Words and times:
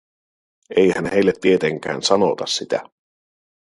Eihän 0.77 1.05
heille 1.11 1.33
tietenkään 1.41 2.01
sanota 2.01 2.45
sitä. 2.45 2.83